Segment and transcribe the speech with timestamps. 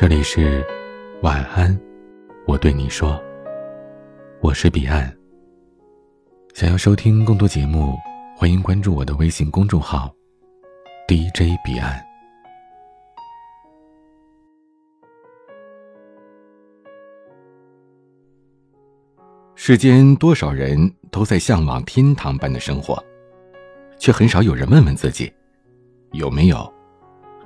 [0.00, 0.64] 这里是
[1.22, 1.76] 晚安，
[2.46, 3.20] 我对你说，
[4.40, 5.12] 我是彼岸。
[6.54, 7.96] 想要收听更多节目，
[8.36, 10.14] 欢迎关注我的微信公众号
[11.08, 12.00] DJ 彼岸。
[19.56, 20.78] 世间多少人
[21.10, 23.04] 都在向往天堂般的生活，
[23.98, 25.32] 却很少有人问问自己，
[26.12, 26.72] 有没有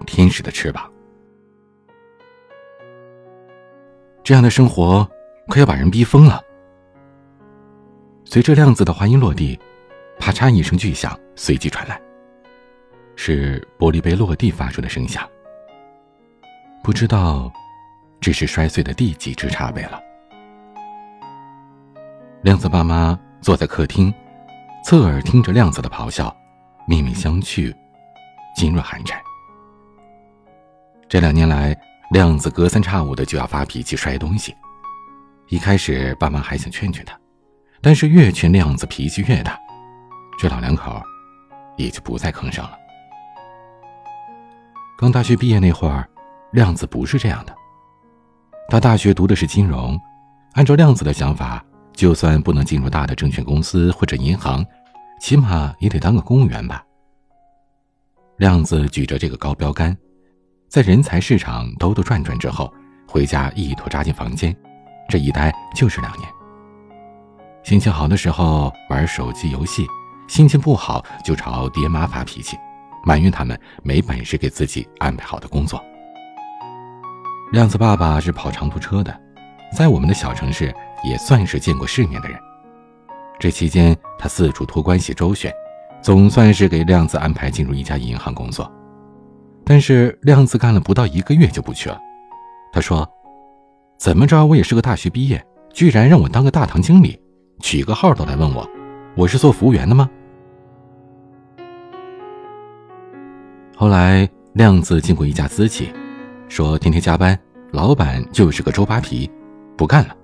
[0.04, 0.91] 天使的翅膀。
[4.24, 5.08] 这样的生活
[5.48, 6.40] 快要把人逼疯了。
[8.24, 9.58] 随着亮子的话音落地，
[10.18, 12.00] 啪嚓一声巨响随即传来，
[13.16, 15.28] 是玻璃杯落地发出的声响。
[16.84, 17.52] 不知道
[18.20, 20.00] 这是摔碎的第几只茶杯了。
[22.42, 24.12] 亮子爸妈坐在客厅，
[24.84, 26.34] 侧耳听着亮子的咆哮，
[26.86, 27.74] 面面相觑，
[28.56, 29.20] 噤若寒蝉。
[31.08, 31.76] 这两年来。
[32.12, 34.54] 亮子隔三差五的就要发脾气摔东西，
[35.48, 37.18] 一开始爸妈还想劝劝他，
[37.80, 39.58] 但是越劝亮子脾气越大，
[40.38, 41.02] 这老两口
[41.78, 42.72] 也就不再吭声了。
[44.98, 46.06] 刚大学毕业那会儿，
[46.50, 47.54] 亮子不是这样的，
[48.68, 49.98] 他大学读的是金融，
[50.52, 54.62] 按照亮子的想法，就算不能进入大的证券公司或者银行，
[55.18, 56.84] 起码也得当个公务员吧。
[58.36, 59.96] 亮子举着这个高标杆。
[60.72, 62.72] 在人才市场兜兜转转之后，
[63.06, 64.56] 回家一头扎进房间，
[65.06, 66.26] 这一待就是两年。
[67.62, 69.86] 心情好的时候玩手机游戏，
[70.28, 72.56] 心情不好就朝爹妈发脾气，
[73.04, 75.78] 埋怨他们没本事给自己安排好的工作。
[77.52, 79.14] 亮子爸爸是跑长途车的，
[79.76, 80.74] 在我们的小城市
[81.04, 82.38] 也算是见过世面的人。
[83.38, 85.52] 这期间他四处托关系周旋，
[86.00, 88.72] 总算是给亮子安排进入一家银行工作。
[89.64, 91.98] 但是亮子干了不到一个月就不去了。
[92.72, 93.08] 他说
[93.98, 97.20] ：“怎么着，我也是个大学毕业，居然让我当个大堂经理，
[97.60, 98.68] 取个号都来问我，
[99.14, 100.08] 我是做服务员的吗？”
[103.76, 105.92] 后来亮子进过一家私企，
[106.48, 107.38] 说天天加班，
[107.72, 109.30] 老板就是个周扒皮，
[109.76, 110.16] 不干了。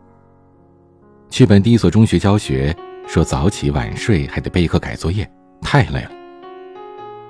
[1.31, 2.75] 去本地一所中学教学，
[3.07, 6.11] 说早起晚睡还得备课改作业，太累了。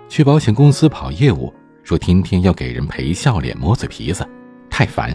[0.08, 1.52] 去保险公司跑业务。
[1.88, 4.22] 说天天要给人赔笑脸、磨嘴皮子，
[4.68, 5.10] 太烦。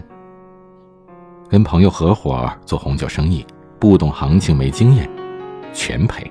[1.48, 3.46] 跟朋友合伙做红酒生意，
[3.78, 5.08] 不懂行情、没经验，
[5.72, 6.28] 全赔。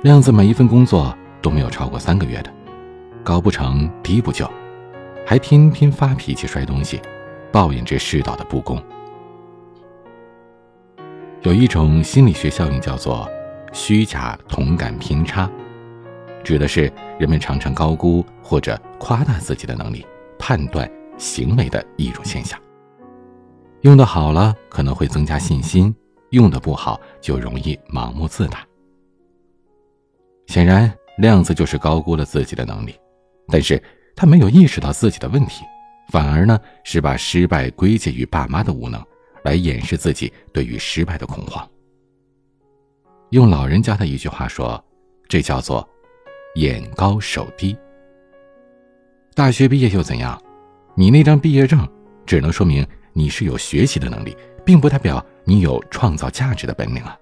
[0.00, 2.50] 亮子每一份工作都没有超过三个月的，
[3.22, 4.50] 搞不成低不就，
[5.26, 7.02] 还天天发脾气、摔东西，
[7.52, 8.82] 抱怨这世道的不公。
[11.42, 13.28] 有一种心理学效应叫做
[13.74, 15.46] 虚假同感偏差。
[16.44, 20.06] 指的是人们常常高估或者夸大自己的能力、
[20.38, 22.60] 判断行为的一种现象。
[23.80, 25.94] 用的好了可能会增加信心，
[26.30, 28.64] 用的不好就容易盲目自大。
[30.46, 32.94] 显然，亮子就是高估了自己的能力，
[33.48, 33.82] 但是
[34.14, 35.64] 他没有意识到自己的问题，
[36.10, 39.02] 反而呢是把失败归结于爸妈的无能，
[39.44, 41.66] 来掩饰自己对于失败的恐慌。
[43.30, 44.82] 用老人家的一句话说，
[45.26, 45.88] 这叫做。
[46.54, 47.76] 眼高手低。
[49.34, 50.40] 大学毕业又怎样？
[50.94, 51.86] 你那张毕业证
[52.24, 57.18] 只能说明你是有学习的能力，并不代表你有创造价值的本领啊！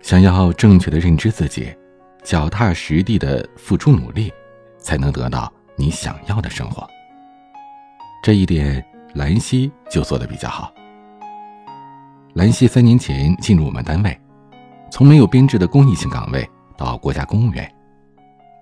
[0.00, 1.74] 想要正确的认知自己，
[2.22, 4.32] 脚踏实地的付出努力，
[4.78, 6.88] 才能得到你想要的生活。
[8.22, 8.84] 这一点，
[9.14, 10.72] 兰溪就做的比较好。
[12.34, 14.20] 兰溪三年前进入我们单位。
[14.96, 17.70] 从没有编制的公益性岗位到国家公务员，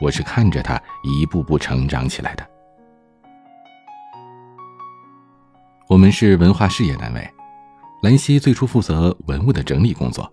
[0.00, 2.44] 我是看着他一步步成长起来的。
[5.86, 7.30] 我们是文化事业单位，
[8.02, 10.28] 兰溪最初负责文物的整理工作，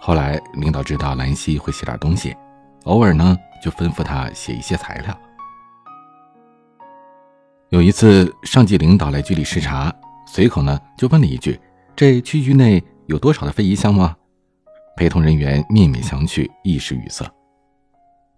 [0.00, 2.36] 后来领导知道兰溪会写点东西，
[2.82, 5.16] 偶尔呢就吩咐他写一些材料。
[7.68, 9.94] 有一次，上级领导来局里视察，
[10.26, 11.60] 随口呢就问了一句
[11.94, 14.16] ：“这区域内有多少的非遗项目？”啊？”
[14.96, 17.24] 陪同人员面面相觑，一时语塞。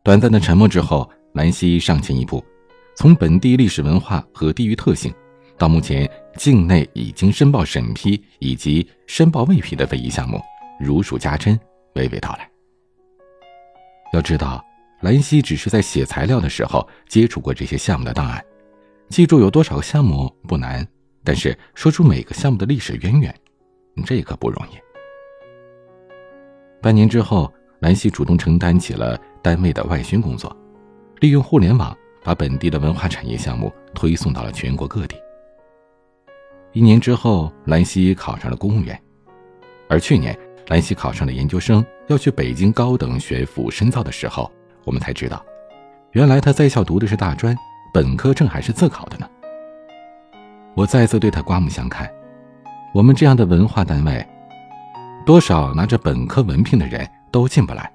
[0.02, 2.44] 短暂的沉默之后，兰溪上前一步，
[2.96, 5.12] 从本地历史文化和地域特性，
[5.58, 10.40] 到目前境内已经申报审批以及申报未批的非遗项目，
[10.80, 11.58] 如数家珍，
[11.94, 12.48] 娓娓道来。
[14.12, 14.64] 要知道，
[15.02, 18.42] 兰溪只是在写材料的时候接触过这些项目的档案，
[19.10, 20.86] 记住有多少个项目不难，
[21.22, 23.34] 但是说出每个项目的历史渊源，
[24.06, 24.85] 这可不容易。
[26.86, 30.56] 半年之后，兰溪主动承担起了单位的外宣工作，
[31.18, 31.92] 利用互联网
[32.22, 35.16] 把本地的文化产业项目推送到了全国各地。
[36.72, 38.96] 一年之后，兰溪考上了公务员，
[39.88, 40.38] 而去年
[40.68, 44.48] 兰溪考上了研究生，要去北京高等学府深造的时候，
[44.84, 45.44] 我们才知道，
[46.12, 47.52] 原来他在校读的是大专，
[47.92, 49.28] 本科证还是自考的呢。
[50.76, 52.08] 我再次对他刮目相看。
[52.94, 54.24] 我们这样的文化单位，
[55.26, 57.92] 多少拿着本科文凭的人都进不来，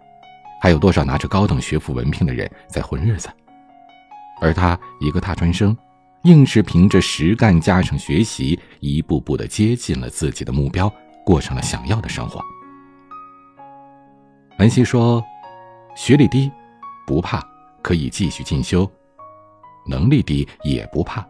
[0.61, 3.29] 还有多少拿着高等学府文凭的人在混日子，
[4.41, 5.75] 而他一个大专生。
[6.23, 10.93] 硬是凭着实干加上学习，一步步的接近了自己的目标，
[11.25, 12.39] 过上了想要的生活。
[14.59, 15.23] 文熙说
[15.97, 16.51] ：“学历低，
[17.07, 17.41] 不怕，
[17.81, 18.85] 可以继续进修；
[19.87, 21.25] 能力低也不怕，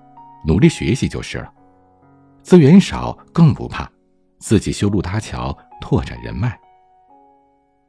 [0.45, 1.47] 努力学习就是了；
[2.41, 3.89] 资源少更不怕，
[4.39, 6.57] 自己修路搭桥，拓展人脉。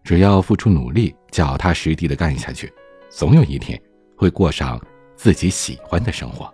[0.03, 2.73] 只要付出努力，脚踏实地的干下去，
[3.09, 3.81] 总有一天
[4.17, 4.81] 会过上
[5.15, 6.53] 自己喜欢的生活。”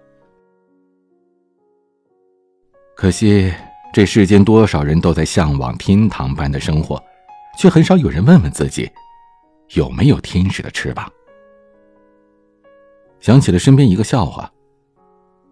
[2.94, 3.50] 可惜，
[3.93, 7.02] 这世间多少人都在向往天堂般的生活，
[7.56, 8.90] 却很少有人问问自己，
[9.76, 11.11] 有没有天使的翅膀。
[13.20, 14.52] 想起了身边一个笑话：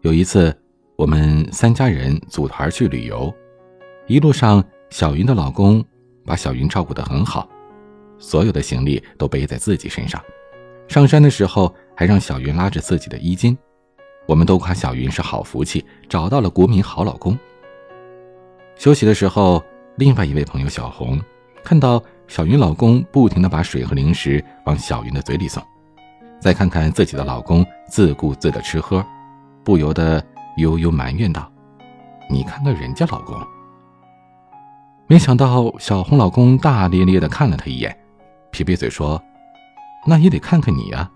[0.03, 0.55] 有一次，
[0.97, 3.33] 我们三家人组团去旅游，
[4.06, 5.85] 一路上，小云的老公
[6.25, 7.49] 把小云照顾得很好，
[8.19, 10.23] 所有的行李都背在自己身上，
[10.88, 13.56] 上山的时候还让小云拉着自己的衣襟。
[14.27, 17.38] 我们都夸小云是好福气，找到了国民好老公。
[18.77, 19.62] 休息的时候，
[19.97, 21.21] 另外一位朋友小红
[21.62, 25.62] 看到小云老公不停的把水和零食往小云的嘴里送，
[26.41, 29.05] 再看看自己的老公自顾自的吃喝，
[29.65, 30.25] 不由得
[30.59, 31.50] 悠悠埋怨道
[32.31, 33.41] ：“你看看人家老公。”
[35.08, 37.97] 没想到小红老公大咧咧的看了他一眼，
[38.50, 39.23] 撇撇嘴说
[40.05, 41.08] ：“那也得看看你呀。”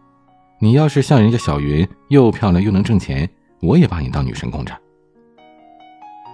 [0.62, 3.28] 你要是像人家小云又漂亮又能挣钱，
[3.62, 4.78] 我也把你当女神供着。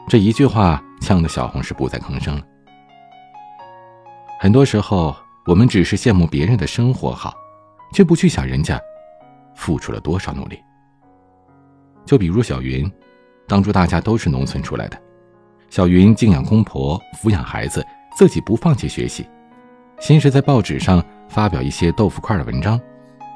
[0.08, 2.42] 这一句话呛得小红是不再吭声了。
[4.40, 5.16] 很多时候，
[5.46, 7.32] 我们只是羡慕别人的生活好，
[7.92, 8.80] 却不去想人家
[9.54, 10.60] 付出了多少努力。
[12.04, 12.90] 就比如小云，
[13.46, 15.00] 当初大家都是农村出来的，
[15.68, 17.84] 小云敬仰公婆，抚养孩子，
[18.16, 19.26] 自己不放弃学习，
[20.00, 22.80] 先是在报纸上发表一些豆腐块的文章。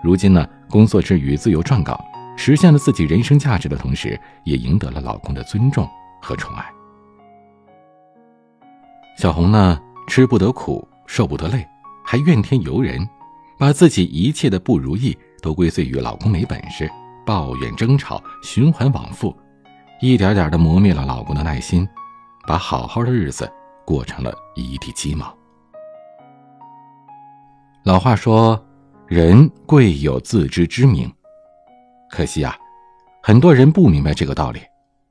[0.02, 2.02] 如今呢，工作之余自由撰稿，
[2.36, 5.86] 实现了自己人生价值的同时，也赢得了老公的尊重
[6.22, 6.64] 和宠爱。
[9.18, 9.78] 小红呢，
[10.08, 11.66] 吃不得苦，受不得累，
[12.06, 13.06] 还怨天尤人，
[13.58, 16.90] 把自己一切的不如意都归罪于老公没本事，
[17.26, 19.36] 抱怨争吵循环往复，
[20.00, 21.86] 一点点的磨灭了老公的耐心，
[22.50, 23.48] 把好好的日子
[23.86, 25.32] 过成了一地鸡毛。
[27.84, 28.60] 老话说。
[29.06, 31.12] 人贵有自知之明，
[32.12, 32.56] 可惜啊，
[33.24, 34.60] 很多人不明白这个道理。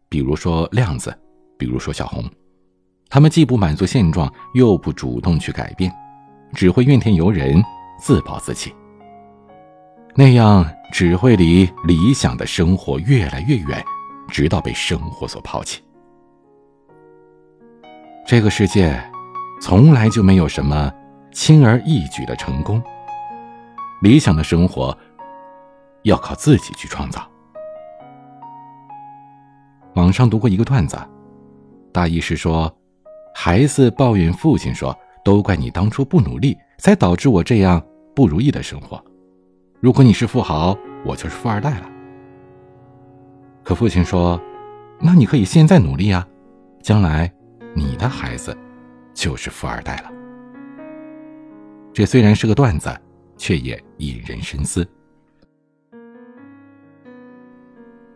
[0.08, 1.14] 比如说亮子，
[1.58, 2.24] 比如说小红，
[3.10, 5.94] 他们既不满足现状，又不主动去改变，
[6.54, 7.62] 只会怨天尤人，
[8.00, 8.74] 自暴自弃。
[10.16, 13.84] 那样只会离理想的生活越来越远，
[14.30, 15.84] 直到被生活所抛弃。
[18.30, 18.96] 这个世界，
[19.60, 20.94] 从来就没有什么
[21.32, 22.80] 轻而易举的成功。
[24.04, 24.96] 理想的生活，
[26.04, 27.28] 要靠自己去创造。
[29.96, 30.96] 网上读过一个段子，
[31.92, 32.72] 大意是说，
[33.34, 34.96] 孩子抱怨父亲说
[35.26, 37.84] ：“都怪你当初不努力，才导致我这样
[38.16, 39.04] 不如意的生活。
[39.80, 41.90] 如果你是富豪，我就是富二代了。”
[43.66, 44.40] 可父亲说
[45.02, 46.28] ：“那你可以现在努力啊，
[46.84, 47.34] 将来
[47.74, 48.58] 你的孩子
[49.14, 50.12] 就是富二代了。”
[51.94, 52.90] 这虽然是个段子。
[53.40, 54.86] 却也引人深思。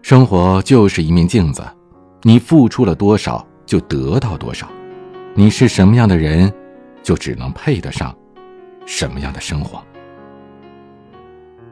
[0.01, 1.65] 生活就是一面镜子，
[2.23, 4.67] 你付出了多少，就得到多少；
[5.33, 6.53] 你是什么样的人，
[7.01, 8.13] 就只能配得上
[8.85, 9.81] 什么样的生活。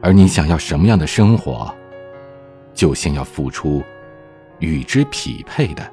[0.00, 1.72] 而你想要什么样的生活，
[2.72, 3.82] 就先要付出
[4.60, 5.92] 与之匹配的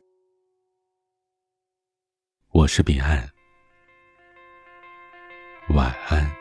[2.53, 3.31] 我是彼岸，
[5.69, 6.40] 晚安。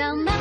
[0.00, 0.39] don't.